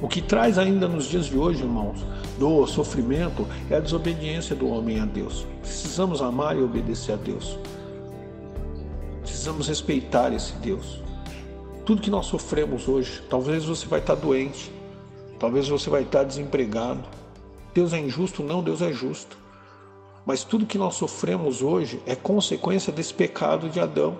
O 0.00 0.08
que 0.08 0.20
traz 0.20 0.58
ainda 0.58 0.86
nos 0.86 1.06
dias 1.06 1.24
de 1.24 1.38
hoje, 1.38 1.62
irmãos, 1.62 2.04
do 2.38 2.66
sofrimento 2.66 3.46
é 3.70 3.76
a 3.76 3.80
desobediência 3.80 4.54
do 4.54 4.68
homem 4.68 5.00
a 5.00 5.06
Deus. 5.06 5.46
Precisamos 5.62 6.20
amar 6.20 6.54
e 6.56 6.62
obedecer 6.62 7.12
a 7.12 7.16
Deus. 7.16 7.58
Precisamos 9.22 9.68
respeitar 9.68 10.34
esse 10.34 10.52
Deus. 10.56 11.00
Tudo 11.86 12.02
que 12.02 12.10
nós 12.10 12.26
sofremos 12.26 12.88
hoje, 12.88 13.22
talvez 13.30 13.64
você 13.64 13.86
vai 13.86 14.00
estar 14.00 14.16
doente, 14.16 14.70
talvez 15.38 15.66
você 15.68 15.88
vai 15.88 16.02
estar 16.02 16.24
desempregado. 16.24 17.02
Deus 17.72 17.94
é 17.94 17.98
injusto? 17.98 18.42
Não, 18.42 18.62
Deus 18.62 18.82
é 18.82 18.92
justo. 18.92 19.38
Mas 20.26 20.44
tudo 20.44 20.66
que 20.66 20.76
nós 20.76 20.96
sofremos 20.96 21.62
hoje 21.62 22.02
é 22.04 22.14
consequência 22.14 22.92
desse 22.92 23.14
pecado 23.14 23.70
de 23.70 23.80
Adão. 23.80 24.18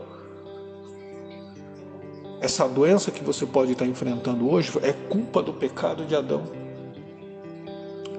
Essa 2.46 2.68
doença 2.68 3.10
que 3.10 3.24
você 3.24 3.44
pode 3.44 3.72
estar 3.72 3.86
enfrentando 3.86 4.48
hoje 4.48 4.70
é 4.80 4.92
culpa 4.92 5.42
do 5.42 5.52
pecado 5.52 6.04
de 6.04 6.14
Adão. 6.14 6.44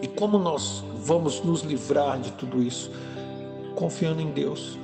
E 0.01 0.07
como 0.09 0.37
nós 0.37 0.83
vamos 0.97 1.41
nos 1.41 1.61
livrar 1.61 2.19
de 2.19 2.33
tudo 2.33 2.61
isso? 2.61 2.91
Confiando 3.73 4.21
em 4.21 4.29
Deus. 4.29 4.77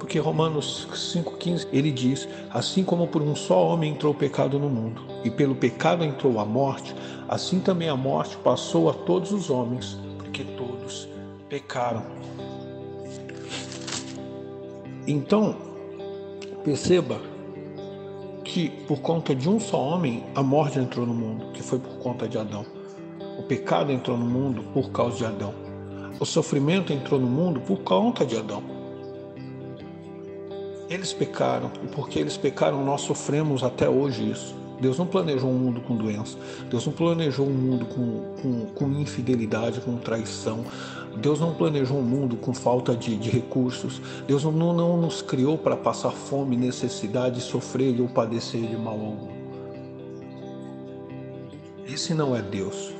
Porque 0.00 0.18
Romanos 0.18 0.88
5,15 0.92 1.68
ele 1.72 1.92
diz: 1.92 2.28
Assim 2.50 2.82
como 2.82 3.06
por 3.06 3.22
um 3.22 3.36
só 3.36 3.68
homem 3.68 3.92
entrou 3.92 4.12
o 4.12 4.16
pecado 4.16 4.58
no 4.58 4.68
mundo, 4.68 5.00
e 5.22 5.30
pelo 5.30 5.54
pecado 5.54 6.02
entrou 6.02 6.40
a 6.40 6.44
morte, 6.44 6.92
assim 7.28 7.60
também 7.60 7.88
a 7.88 7.96
morte 7.96 8.36
passou 8.38 8.90
a 8.90 8.92
todos 8.92 9.30
os 9.30 9.48
homens, 9.48 9.96
porque 10.16 10.42
todos 10.42 11.08
pecaram. 11.48 12.02
Então, 15.06 15.54
perceba 16.64 17.27
que 18.48 18.70
por 18.86 19.00
conta 19.00 19.34
de 19.34 19.48
um 19.48 19.60
só 19.60 19.78
homem 19.78 20.24
a 20.34 20.42
morte 20.42 20.78
entrou 20.78 21.06
no 21.06 21.12
mundo, 21.12 21.52
que 21.52 21.62
foi 21.62 21.78
por 21.78 21.98
conta 21.98 22.26
de 22.26 22.38
Adão. 22.38 22.64
O 23.38 23.42
pecado 23.42 23.92
entrou 23.92 24.16
no 24.16 24.24
mundo 24.24 24.64
por 24.72 24.90
causa 24.90 25.18
de 25.18 25.24
Adão. 25.26 25.54
O 26.18 26.24
sofrimento 26.24 26.90
entrou 26.90 27.20
no 27.20 27.26
mundo 27.26 27.60
por 27.60 27.80
conta 27.80 28.24
de 28.24 28.36
Adão. 28.36 28.62
Eles 30.88 31.12
pecaram, 31.12 31.70
e 31.84 31.88
porque 31.88 32.18
eles 32.18 32.38
pecaram, 32.38 32.82
nós 32.82 33.02
sofremos 33.02 33.62
até 33.62 33.86
hoje 33.86 34.30
isso. 34.30 34.56
Deus 34.80 34.96
não 34.96 35.06
planejou 35.06 35.50
um 35.50 35.58
mundo 35.58 35.82
com 35.82 35.94
doença. 35.94 36.38
Deus 36.70 36.86
não 36.86 36.92
planejou 36.92 37.46
um 37.46 37.52
mundo 37.52 37.84
com, 37.84 38.34
com, 38.40 38.66
com 38.74 38.90
infidelidade, 38.92 39.82
com 39.82 39.96
traição. 39.98 40.64
Deus 41.20 41.40
não 41.40 41.52
planejou 41.54 41.98
um 41.98 42.02
mundo 42.02 42.36
com 42.36 42.54
falta 42.54 42.94
de, 42.94 43.16
de 43.16 43.28
recursos. 43.28 44.00
Deus 44.26 44.44
não, 44.44 44.72
não 44.72 44.96
nos 44.96 45.20
criou 45.20 45.58
para 45.58 45.76
passar 45.76 46.12
fome, 46.12 46.56
necessidade, 46.56 47.40
sofrer 47.40 48.00
ou 48.00 48.08
padecer 48.08 48.60
de 48.60 48.76
mal 48.76 48.94
algum. 48.94 49.38
Esse 51.86 52.14
não 52.14 52.36
é 52.36 52.42
Deus. 52.42 52.92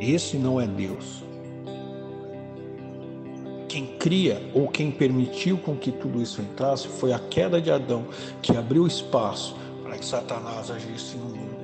Esse 0.00 0.36
não 0.36 0.60
é 0.60 0.66
Deus. 0.66 1.22
Quem 3.68 3.86
cria 3.96 4.42
ou 4.52 4.68
quem 4.68 4.90
permitiu 4.90 5.56
com 5.56 5.74
que 5.74 5.90
tudo 5.90 6.20
isso 6.20 6.42
entrasse 6.42 6.86
foi 6.86 7.12
a 7.12 7.18
queda 7.18 7.58
de 7.58 7.70
Adão, 7.70 8.04
que 8.42 8.54
abriu 8.54 8.86
espaço 8.86 9.56
para 9.82 9.96
que 9.96 10.04
Satanás 10.04 10.70
agisse 10.70 11.16
no 11.16 11.24
mundo. 11.24 11.62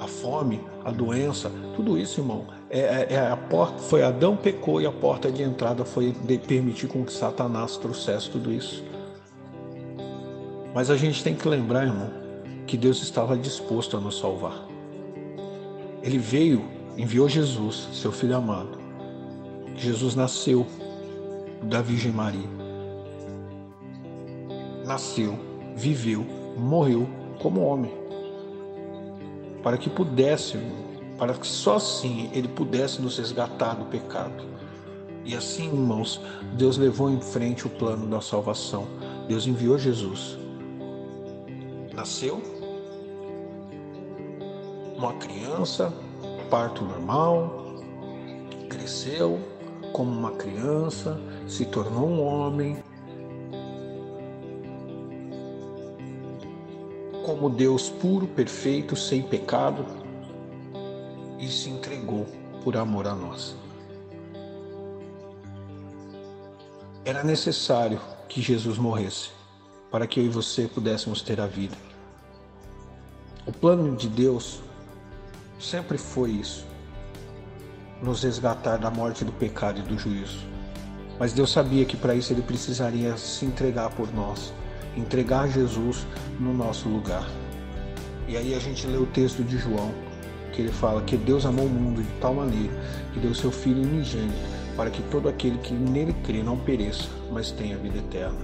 A 0.00 0.06
fome, 0.06 0.60
a 0.84 0.90
doença, 0.90 1.50
tudo 1.74 1.98
isso, 1.98 2.20
irmão, 2.20 2.46
é, 2.70 2.80
é, 2.80 3.06
é, 3.14 3.18
a 3.30 3.36
porta, 3.36 3.78
foi 3.78 4.02
Adão 4.02 4.36
pecou 4.36 4.80
e 4.80 4.86
a 4.86 4.92
porta 4.92 5.32
de 5.32 5.42
entrada 5.42 5.84
foi 5.84 6.14
permitir 6.46 6.86
com 6.86 7.04
que 7.04 7.12
Satanás 7.12 7.76
trouxesse 7.76 8.30
tudo 8.30 8.52
isso. 8.52 8.84
Mas 10.74 10.90
a 10.90 10.96
gente 10.96 11.24
tem 11.24 11.34
que 11.34 11.48
lembrar, 11.48 11.84
irmão, 11.84 12.10
que 12.66 12.76
Deus 12.76 13.02
estava 13.02 13.36
disposto 13.36 13.96
a 13.96 14.00
nos 14.00 14.18
salvar. 14.18 14.66
Ele 16.02 16.18
veio, 16.18 16.64
enviou 16.96 17.28
Jesus, 17.28 17.88
seu 17.92 18.12
filho 18.12 18.36
amado. 18.36 18.78
Jesus 19.74 20.14
nasceu 20.14 20.66
da 21.62 21.80
Virgem 21.80 22.12
Maria. 22.12 22.48
Nasceu, 24.84 25.38
viveu, 25.74 26.24
morreu 26.56 27.08
como 27.40 27.62
homem. 27.62 27.92
Para 29.62 29.78
que 29.78 29.88
pudesse, 29.88 30.58
para 31.18 31.34
que 31.34 31.46
só 31.46 31.76
assim 31.76 32.30
ele 32.32 32.48
pudesse 32.48 33.02
nos 33.02 33.18
resgatar 33.18 33.74
do 33.74 33.84
pecado. 33.86 34.44
E 35.24 35.34
assim, 35.34 35.66
irmãos, 35.66 36.20
Deus 36.56 36.78
levou 36.78 37.10
em 37.10 37.20
frente 37.20 37.66
o 37.66 37.70
plano 37.70 38.06
da 38.06 38.20
salvação. 38.20 38.86
Deus 39.26 39.46
enviou 39.46 39.76
Jesus. 39.76 40.38
Nasceu 41.92 42.40
uma 44.96 45.12
criança, 45.14 45.92
parto 46.48 46.84
normal, 46.84 47.66
cresceu 48.70 49.38
como 49.92 50.10
uma 50.10 50.30
criança, 50.32 51.20
se 51.46 51.64
tornou 51.66 52.08
um 52.08 52.22
homem, 52.22 52.82
como 57.24 57.50
Deus 57.50 57.90
puro, 57.90 58.26
perfeito, 58.26 58.96
sem 58.96 59.22
pecado, 59.22 59.84
e 61.38 61.48
se 61.48 61.70
entregou 61.70 62.26
por 62.62 62.76
amor 62.76 63.06
a 63.06 63.14
nós. 63.14 63.56
Era 67.04 67.24
necessário 67.24 68.00
que 68.28 68.42
Jesus 68.42 68.76
morresse 68.76 69.30
para 69.90 70.06
que 70.06 70.20
eu 70.20 70.24
e 70.24 70.28
você 70.28 70.66
pudéssemos 70.66 71.22
ter 71.22 71.40
a 71.40 71.46
vida. 71.46 71.76
O 73.46 73.52
plano 73.52 73.96
de 73.96 74.08
Deus 74.08 74.60
sempre 75.58 75.96
foi 75.96 76.32
isso: 76.32 76.66
nos 78.02 78.22
resgatar 78.22 78.76
da 78.76 78.90
morte 78.90 79.24
do 79.24 79.32
pecado 79.32 79.80
e 79.80 79.82
do 79.82 79.98
juízo. 79.98 80.46
Mas 81.18 81.32
Deus 81.32 81.50
sabia 81.50 81.84
que 81.84 81.96
para 81.96 82.14
isso 82.14 82.32
ele 82.32 82.42
precisaria 82.42 83.16
se 83.16 83.44
entregar 83.44 83.90
por 83.90 84.12
nós, 84.14 84.52
entregar 84.96 85.48
Jesus 85.48 86.06
no 86.38 86.52
nosso 86.54 86.88
lugar. 86.88 87.26
E 88.28 88.36
aí 88.36 88.54
a 88.54 88.58
gente 88.58 88.86
lê 88.86 88.98
o 88.98 89.06
texto 89.06 89.42
de 89.42 89.58
João, 89.58 89.92
que 90.52 90.62
ele 90.62 90.72
fala 90.72 91.02
que 91.02 91.16
Deus 91.16 91.46
amou 91.46 91.66
o 91.66 91.70
mundo 91.70 92.02
de 92.02 92.10
tal 92.20 92.34
maneira 92.34 92.72
que 93.12 93.20
deu 93.20 93.34
seu 93.34 93.50
Filho 93.50 93.82
unigênito 93.82 94.58
para 94.76 94.90
que 94.90 95.02
todo 95.02 95.28
aquele 95.28 95.58
que 95.58 95.74
nele 95.74 96.14
crê 96.24 96.40
não 96.42 96.56
pereça, 96.56 97.08
mas 97.32 97.50
tenha 97.50 97.76
vida 97.76 97.98
eterna. 97.98 98.38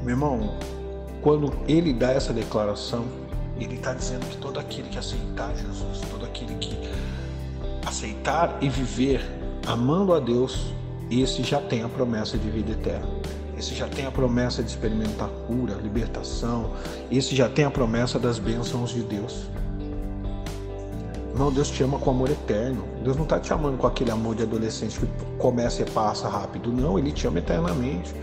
Meu 0.00 0.10
irmão, 0.10 0.56
quando 1.20 1.52
ele 1.66 1.92
dá 1.92 2.12
essa 2.12 2.32
declaração, 2.32 3.04
ele 3.58 3.74
está 3.74 3.92
dizendo 3.92 4.24
que 4.26 4.36
todo 4.36 4.60
aquele 4.60 4.88
que 4.88 4.98
aceitar 4.98 5.54
Jesus, 5.56 6.00
todo 6.08 6.24
aquele 6.24 6.54
que 6.54 6.78
aceitar 7.84 8.56
e 8.60 8.68
viver 8.68 9.20
amando 9.66 10.14
a 10.14 10.20
Deus, 10.20 10.72
esse 11.10 11.42
já 11.42 11.60
tem 11.60 11.82
a 11.82 11.88
promessa 11.88 12.38
de 12.38 12.48
vida 12.48 12.72
eterna. 12.72 13.17
Esse 13.58 13.74
já 13.74 13.88
tem 13.88 14.06
a 14.06 14.10
promessa 14.12 14.62
de 14.62 14.70
experimentar 14.70 15.28
cura, 15.48 15.74
libertação. 15.82 16.70
Esse 17.10 17.34
já 17.34 17.48
tem 17.48 17.64
a 17.64 17.70
promessa 17.70 18.16
das 18.16 18.38
bênçãos 18.38 18.90
de 18.90 19.02
Deus. 19.02 19.48
Não, 21.36 21.50
Deus 21.50 21.68
te 21.68 21.82
ama 21.82 21.98
com 21.98 22.10
amor 22.10 22.30
eterno. 22.30 22.84
Deus 23.02 23.16
não 23.16 23.24
está 23.24 23.40
te 23.40 23.52
amando 23.52 23.76
com 23.76 23.86
aquele 23.86 24.12
amor 24.12 24.36
de 24.36 24.44
adolescente 24.44 25.00
que 25.00 25.06
começa 25.38 25.82
e 25.82 25.90
passa 25.90 26.28
rápido. 26.28 26.72
Não, 26.72 27.00
Ele 27.00 27.10
te 27.10 27.26
ama 27.26 27.40
eternamente. 27.40 28.14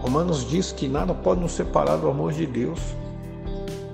Romanos 0.00 0.48
diz 0.48 0.72
que 0.72 0.88
nada 0.88 1.12
pode 1.12 1.42
nos 1.42 1.52
separar 1.52 1.96
do 1.96 2.08
amor 2.08 2.32
de 2.32 2.46
Deus. 2.46 2.80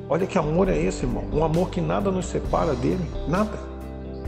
Olha 0.08 0.26
que 0.26 0.38
amor 0.38 0.68
é 0.68 0.78
esse, 0.78 1.04
irmão. 1.04 1.24
Um 1.32 1.42
amor 1.42 1.68
que 1.70 1.80
nada 1.80 2.12
nos 2.12 2.26
separa 2.26 2.74
dele. 2.74 3.04
Nada. 3.26 3.58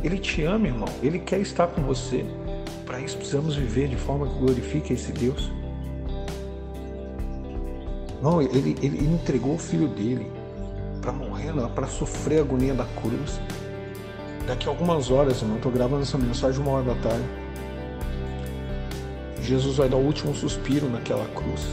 Ele 0.03 0.19
te 0.19 0.43
ama, 0.43 0.67
irmão. 0.67 0.89
Ele 1.01 1.21
quer 1.21 1.39
estar 1.39 1.69
com 1.69 1.83
você. 1.83 2.27
Para 2.85 2.99
isso 2.99 3.17
precisamos 3.17 3.55
viver 3.55 3.87
de 3.87 3.97
forma 3.97 4.27
que 4.27 4.39
glorifique 4.41 4.93
esse 4.93 5.13
Deus. 5.13 5.53
Não, 8.25 8.41
ele, 8.41 8.75
ele 8.81 9.05
entregou 9.05 9.55
o 9.55 9.59
filho 9.59 9.87
dele 9.87 10.33
para 11.03 11.13
morrer, 11.13 11.53
para 11.75 11.87
sofrer 11.87 12.39
a 12.39 12.41
agonia 12.41 12.73
da 12.73 12.87
cruz. 12.87 13.39
Daqui 14.47 14.67
a 14.67 14.71
algumas 14.71 15.11
horas, 15.11 15.43
irmão, 15.43 15.59
estou 15.59 15.71
gravando 15.71 16.05
essa 16.05 16.17
mensagem 16.17 16.59
uma 16.59 16.71
hora 16.71 16.85
da 16.87 16.95
tarde. 17.03 17.25
Jesus 19.43 19.77
vai 19.77 19.91
dar 19.91 19.99
o 19.99 20.01
último 20.01 20.35
suspiro 20.35 20.89
naquela 20.89 21.27
cruz. 21.35 21.69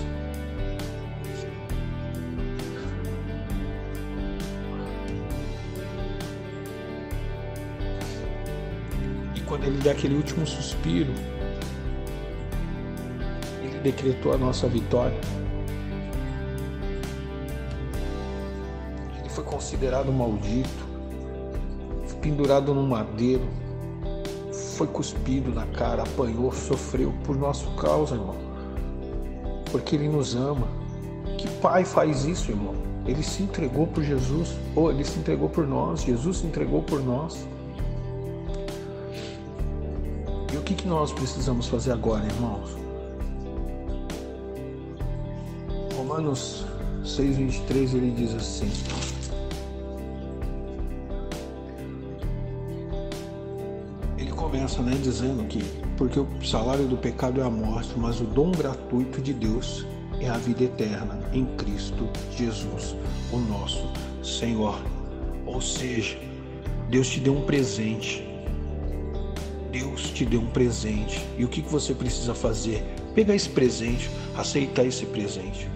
E 9.38 9.40
quando 9.40 9.64
ele 9.64 9.78
der 9.78 9.92
aquele 9.92 10.16
último 10.16 10.46
suspiro, 10.46 11.14
ele 13.64 13.80
decretou 13.82 14.34
a 14.34 14.38
nossa 14.38 14.68
vitória. 14.68 15.16
Considerado 19.52 20.12
maldito, 20.12 20.92
pendurado 22.22 22.74
no 22.74 22.84
madeiro, 22.84 23.44
foi 24.78 24.88
cuspido 24.88 25.52
na 25.52 25.66
cara, 25.68 26.04
apanhou, 26.04 26.52
sofreu 26.52 27.14
por 27.26 27.36
nosso 27.36 27.70
causa, 27.72 28.16
irmão. 28.16 28.36
Porque 29.72 29.96
Ele 29.96 30.08
nos 30.08 30.36
ama. 30.36 30.68
Que 31.38 31.48
pai 31.60 31.84
faz 31.84 32.26
isso, 32.26 32.52
irmão? 32.52 32.76
Ele 33.06 33.24
se 33.24 33.44
entregou 33.44 33.88
por 33.88 34.04
Jesus, 34.04 34.56
ou 34.76 34.92
ele 34.92 35.04
se 35.04 35.18
entregou 35.18 35.50
por 35.50 35.66
nós, 35.66 36.04
Jesus 36.04 36.38
se 36.38 36.46
entregou 36.46 36.84
por 36.84 37.04
nós. 37.04 37.48
E 40.54 40.58
o 40.58 40.62
que, 40.62 40.76
que 40.76 40.88
nós 40.88 41.12
precisamos 41.12 41.68
fazer 41.68 41.94
agora, 41.94 42.24
irmãos? 42.26 42.78
Romanos 45.98 46.66
6,23 47.04 47.96
ele 47.96 48.12
diz 48.12 48.36
assim: 48.36 48.70
começa 54.52 54.82
né, 54.82 54.98
dizendo 55.02 55.48
que 55.48 55.64
porque 55.96 56.20
o 56.20 56.28
salário 56.44 56.86
do 56.86 56.98
pecado 56.98 57.40
é 57.40 57.44
a 57.44 57.50
morte, 57.50 57.94
mas 57.96 58.20
o 58.20 58.26
dom 58.26 58.52
gratuito 58.52 59.22
de 59.22 59.34
Deus 59.34 59.86
é 60.20 60.28
a 60.28 60.38
vida 60.38 60.66
eterna 60.66 61.18
em 61.32 61.46
Cristo 61.56 62.10
Jesus, 62.36 62.96
o 63.32 63.38
nosso 63.38 63.90
Senhor. 64.22 64.78
Ou 65.46 65.62
seja, 65.62 66.18
Deus 66.90 67.08
te 67.08 67.22
deu 67.22 67.34
um 67.34 67.46
presente. 67.46 68.28
Deus 69.72 70.10
te 70.10 70.26
deu 70.26 70.42
um 70.42 70.48
presente. 70.48 71.26
E 71.38 71.46
o 71.46 71.48
que 71.48 71.62
você 71.62 71.94
precisa 71.94 72.36
fazer? 72.36 72.84
Pegar 73.16 73.36
esse 73.36 73.50
presente, 73.50 74.10
aceitar 74.36 74.86
esse 74.86 75.06
presente. 75.06 75.70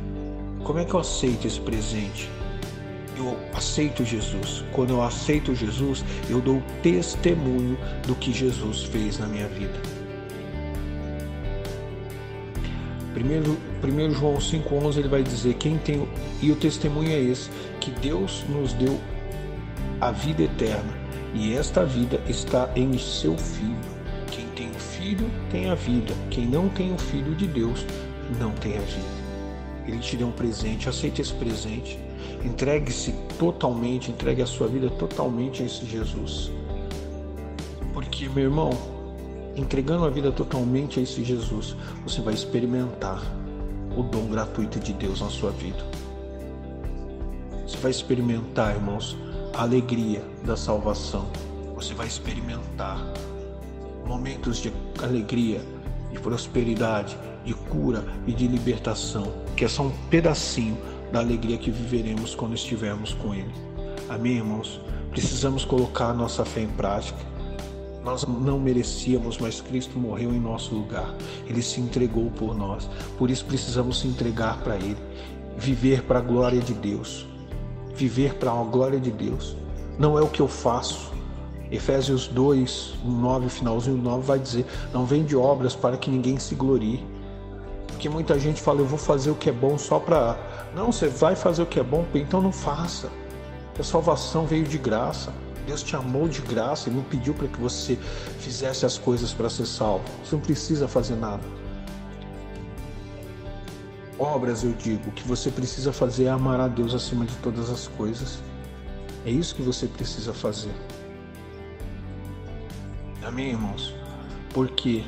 Como 0.65 0.79
é 0.79 0.85
que 0.85 0.93
eu 0.93 0.99
aceito 0.99 1.47
esse 1.47 1.61
presente? 1.61 2.29
Eu 3.17 3.37
aceito 3.53 4.03
Jesus. 4.03 4.63
Quando 4.71 4.91
eu 4.91 5.01
aceito 5.01 5.55
Jesus, 5.55 6.03
eu 6.29 6.41
dou 6.41 6.61
testemunho 6.81 7.77
do 8.05 8.15
que 8.15 8.33
Jesus 8.33 8.83
fez 8.83 9.19
na 9.19 9.27
minha 9.27 9.47
vida. 9.47 9.79
Primeiro, 13.13 13.57
primeiro 13.79 14.13
João 14.13 14.35
5,11 14.35 14.97
ele 14.97 15.07
vai 15.07 15.23
dizer: 15.23 15.53
quem 15.55 15.77
tem. 15.77 16.07
E 16.41 16.51
o 16.51 16.55
testemunho 16.55 17.11
é 17.11 17.19
esse: 17.19 17.49
que 17.79 17.91
Deus 17.91 18.43
nos 18.49 18.73
deu 18.73 18.99
a 20.01 20.11
vida 20.11 20.43
eterna, 20.43 20.93
e 21.33 21.53
esta 21.53 21.85
vida 21.85 22.19
está 22.27 22.69
em 22.75 22.97
seu 22.97 23.37
Filho. 23.37 23.75
Quem 24.29 24.45
tem 24.49 24.69
o 24.69 24.79
Filho 24.79 25.31
tem 25.49 25.69
a 25.69 25.75
vida, 25.75 26.13
quem 26.29 26.45
não 26.45 26.67
tem 26.67 26.93
o 26.93 26.97
Filho 26.97 27.33
de 27.35 27.47
Deus 27.47 27.85
não 28.39 28.51
tem 28.51 28.77
a 28.77 28.81
vida. 28.81 29.25
Ele 29.87 29.99
te 29.99 30.17
deu 30.17 30.27
um 30.27 30.31
presente, 30.31 30.89
aceite 30.89 31.21
esse 31.21 31.33
presente 31.33 32.04
Entregue-se 32.43 33.13
totalmente, 33.39 34.11
entregue 34.11 34.41
a 34.41 34.45
sua 34.45 34.67
vida 34.67 34.89
totalmente 34.89 35.63
a 35.63 35.65
esse 35.65 35.85
Jesus. 35.85 36.51
Porque, 37.93 38.29
meu 38.29 38.43
irmão, 38.45 38.71
entregando 39.55 40.05
a 40.05 40.09
vida 40.09 40.31
totalmente 40.31 40.99
a 40.99 41.03
esse 41.03 41.23
Jesus, 41.23 41.75
você 42.03 42.21
vai 42.21 42.33
experimentar 42.33 43.21
o 43.97 44.03
dom 44.03 44.27
gratuito 44.27 44.79
de 44.79 44.93
Deus 44.93 45.21
na 45.21 45.29
sua 45.29 45.51
vida. 45.51 45.83
Você 47.65 47.77
vai 47.77 47.91
experimentar, 47.91 48.75
irmãos, 48.75 49.17
a 49.53 49.63
alegria 49.63 50.21
da 50.43 50.57
salvação. 50.57 51.25
Você 51.75 51.93
vai 51.93 52.07
experimentar 52.07 52.99
momentos 54.05 54.57
de 54.57 54.71
alegria, 55.01 55.61
de 56.11 56.19
prosperidade, 56.19 57.17
de 57.43 57.53
cura 57.53 58.03
e 58.27 58.33
de 58.33 58.47
libertação, 58.47 59.31
que 59.55 59.65
é 59.65 59.67
só 59.67 59.83
um 59.83 59.91
pedacinho 60.09 60.77
da 61.15 61.21
alegria 61.21 61.57
que 61.57 61.71
viveremos 61.71 62.35
quando 62.35 62.55
estivermos 62.55 63.13
com 63.13 63.33
Ele. 63.33 63.49
Amém, 64.09 64.33
irmãos? 64.33 64.81
Precisamos 65.11 65.63
colocar 65.63 66.13
nossa 66.13 66.43
fé 66.43 66.59
em 66.59 66.67
prática. 66.67 67.17
Nós 68.03 68.25
não 68.25 68.59
merecíamos, 68.59 69.37
mas 69.37 69.61
Cristo 69.61 69.97
morreu 69.97 70.33
em 70.33 70.39
nosso 70.41 70.75
lugar. 70.75 71.15
Ele 71.47 71.61
se 71.61 71.79
entregou 71.79 72.29
por 72.31 72.53
nós. 72.53 72.89
Por 73.17 73.31
isso 73.31 73.45
precisamos 73.45 74.01
se 74.01 74.09
entregar 74.09 74.61
para 74.61 74.75
Ele. 74.75 74.97
Viver 75.57 76.03
para 76.03 76.19
a 76.19 76.21
glória 76.21 76.59
de 76.59 76.73
Deus. 76.73 77.25
Viver 77.95 78.33
para 78.33 78.51
a 78.51 78.63
glória 78.65 78.99
de 78.99 79.09
Deus. 79.09 79.55
Não 79.97 80.19
é 80.19 80.21
o 80.21 80.27
que 80.27 80.41
eu 80.41 80.49
faço. 80.49 81.13
Efésios 81.71 82.27
2, 82.27 82.95
9, 83.05 83.47
finalzinho 83.47 83.95
9 83.95 84.27
vai 84.27 84.37
dizer: 84.37 84.65
Não 84.93 85.05
vem 85.05 85.23
de 85.23 85.35
obras 85.37 85.73
para 85.73 85.95
que 85.95 86.11
ninguém 86.11 86.37
se 86.37 86.55
glorie. 86.55 87.01
Porque 88.05 88.13
muita 88.13 88.39
gente 88.39 88.61
fala, 88.61 88.81
eu 88.81 88.85
vou 88.85 88.99
fazer 88.99 89.31
o 89.31 89.35
que 89.35 89.49
é 89.49 89.51
bom 89.51 89.79
só 89.79 89.97
para. 89.97 90.37
Não, 90.75 90.91
você 90.91 91.07
vai 91.07 91.35
fazer 91.35 91.63
o 91.63 91.65
que 91.65 91.79
é 91.79 91.83
bom, 91.83 92.05
então 92.13 92.39
não 92.39 92.51
faça. 92.51 93.09
A 93.79 93.81
salvação 93.81 94.45
veio 94.45 94.63
de 94.63 94.77
graça. 94.77 95.33
Deus 95.65 95.81
te 95.81 95.95
amou 95.95 96.27
de 96.27 96.39
graça 96.41 96.87
e 96.87 96.93
não 96.93 97.01
pediu 97.01 97.33
para 97.33 97.47
que 97.47 97.59
você 97.59 97.97
fizesse 98.37 98.85
as 98.85 98.99
coisas 98.99 99.33
para 99.33 99.49
ser 99.49 99.65
salvo. 99.65 100.03
Você 100.23 100.35
não 100.35 100.43
precisa 100.43 100.87
fazer 100.87 101.15
nada. 101.15 101.41
Obras, 104.19 104.63
eu 104.63 104.73
digo, 104.73 105.09
o 105.09 105.11
que 105.11 105.27
você 105.27 105.49
precisa 105.49 105.91
fazer 105.91 106.25
é 106.25 106.29
amar 106.29 106.59
a 106.59 106.67
Deus 106.67 106.93
acima 106.93 107.25
de 107.25 107.35
todas 107.37 107.71
as 107.71 107.87
coisas. 107.87 108.37
É 109.25 109.31
isso 109.31 109.55
que 109.55 109.63
você 109.63 109.87
precisa 109.87 110.31
fazer. 110.31 110.75
Amém, 113.23 113.49
irmãos? 113.49 113.95
Por 114.53 114.69
quê? 114.69 115.03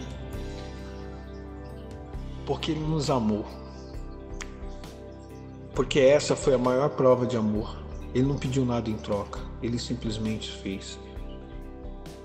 Porque 2.47 2.71
Ele 2.71 2.79
nos 2.79 3.10
amou. 3.10 3.45
Porque 5.75 5.99
essa 5.99 6.36
foi 6.36 6.53
a 6.55 6.57
maior 6.57 6.89
prova 6.89 7.27
de 7.27 7.36
amor. 7.36 7.77
Ele 8.15 8.25
não 8.25 8.38
pediu 8.38 8.65
nada 8.65 8.89
em 8.89 8.95
troca. 8.95 9.41
Ele 9.62 9.77
simplesmente 9.77 10.49
fez. 10.49 10.97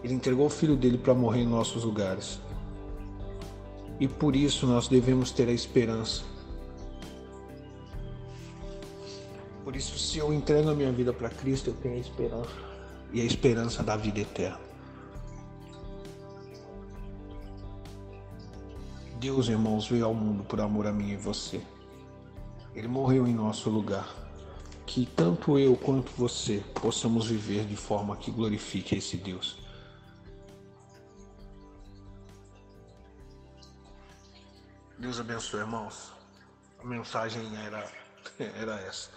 Ele 0.03 0.15
entregou 0.15 0.47
o 0.47 0.51
filho 0.51 0.77
dele 0.77 0.97
para 0.97 1.13
morrer 1.13 1.41
em 1.41 1.47
nossos 1.47 1.83
lugares. 1.83 2.41
E 3.99 4.07
por 4.07 4.37
isso 4.37 4.65
nós 4.65 4.87
devemos 4.87 5.33
ter 5.33 5.49
a 5.49 5.53
esperança. 5.53 6.23
Por 9.65 9.77
isso, 9.77 9.99
se 9.99 10.19
eu 10.19 10.33
entrego 10.33 10.71
a 10.71 10.75
minha 10.75 10.93
vida 10.93 11.13
para 11.13 11.29
Cristo, 11.29 11.71
eu 11.71 11.75
tenho 11.75 11.97
a 11.97 11.99
esperança. 11.99 12.51
E 13.13 13.21
a 13.21 13.25
esperança 13.25 13.83
da 13.83 13.97
vida 13.97 14.21
eterna. 14.21 14.72
Deus, 19.23 19.47
irmãos, 19.47 19.87
veio 19.87 20.07
ao 20.07 20.13
mundo 20.13 20.43
por 20.43 20.61
amor 20.61 20.85
a 20.85 20.91
mim 20.91 21.11
e 21.13 21.17
você. 21.17 21.65
Ele 22.75 22.89
morreu 22.89 23.25
em 23.25 23.33
nosso 23.33 23.71
lugar 23.71 24.13
que 24.85 25.07
tanto 25.07 25.57
eu 25.57 25.77
quanto 25.77 26.11
você 26.17 26.61
possamos 26.75 27.29
viver 27.29 27.65
de 27.65 27.77
forma 27.77 28.17
que 28.17 28.33
glorifique 28.33 28.97
esse 28.97 29.17
Deus. 29.17 29.57
Deus 34.99 35.21
abençoe, 35.21 35.61
irmãos. 35.61 36.13
A 36.81 36.85
mensagem 36.85 37.47
era, 37.59 37.89
era 38.59 38.81
essa. 38.81 39.09